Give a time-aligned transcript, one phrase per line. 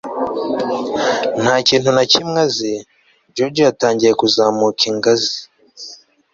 [1.41, 2.73] nta kintu na kimwe azi,
[3.35, 5.37] george yatangiye kuzamuka ingazi